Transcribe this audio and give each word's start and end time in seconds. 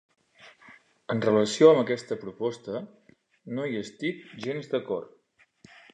En 1.15 1.19
relació 1.25 1.69
amb 1.73 1.81
aquesta 1.83 2.17
proposta, 2.23 2.81
no 3.59 3.69
hi 3.69 3.77
estic 3.85 4.25
gens 4.47 4.73
d'acord. 4.73 5.77